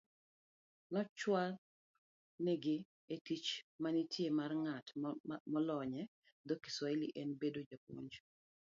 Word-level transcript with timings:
Nowachnigi 0.93 2.75
ni 3.07 3.15
tich 3.25 3.49
manitie 3.81 4.29
mar 4.37 4.51
ng'at 4.63 4.87
molonye 5.51 6.01
dho 6.47 6.55
Kiswahili 6.63 7.07
en 7.21 7.29
bedo 7.41 7.59
japuonj 7.69 8.11